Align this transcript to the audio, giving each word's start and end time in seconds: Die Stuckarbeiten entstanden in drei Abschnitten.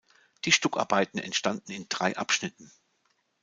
Die 0.45 0.51
Stuckarbeiten 0.51 1.19
entstanden 1.19 1.71
in 1.71 1.87
drei 1.87 2.17
Abschnitten. 2.17 2.71